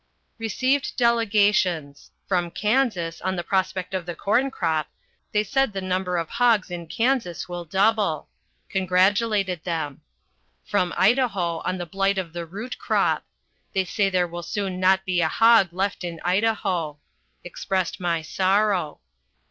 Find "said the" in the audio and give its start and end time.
5.43-5.79